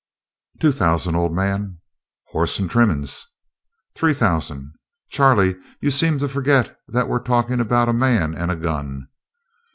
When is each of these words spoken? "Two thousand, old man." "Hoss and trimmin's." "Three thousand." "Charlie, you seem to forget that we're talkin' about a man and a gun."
"Two 0.59 0.71
thousand, 0.71 1.13
old 1.15 1.31
man." 1.31 1.77
"Hoss 2.29 2.57
and 2.57 2.67
trimmin's." 2.67 3.27
"Three 3.93 4.15
thousand." 4.15 4.73
"Charlie, 5.11 5.55
you 5.79 5.91
seem 5.91 6.17
to 6.17 6.27
forget 6.27 6.75
that 6.87 7.07
we're 7.07 7.19
talkin' 7.21 7.59
about 7.59 7.87
a 7.87 7.93
man 7.93 8.33
and 8.33 8.49
a 8.49 8.55
gun." 8.55 9.09